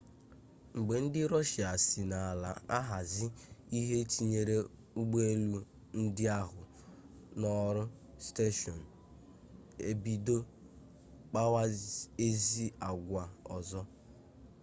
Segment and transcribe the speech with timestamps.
[0.77, 3.25] mgbe ndị rọshia si n'ala ahazi
[3.79, 4.57] ihe tinyere
[4.99, 5.57] ụgbọelu
[6.01, 6.61] ndị ahụ
[7.39, 7.83] n'ọrụ
[8.25, 8.79] steshọn
[9.89, 10.37] ebido
[11.29, 11.61] kpawa
[12.27, 13.23] ezi agwa
[13.55, 13.81] ọzọ